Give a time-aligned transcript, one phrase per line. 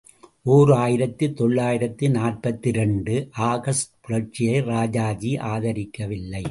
[0.43, 3.27] ஓர் ஆயிரத்து தொள்ளாயிரத்து நாற்பத்திரண்டு
[3.31, 6.39] ஆகஸ்ட் புரட்சியை ராஜாஜி ஆதரிக்கவில்லை.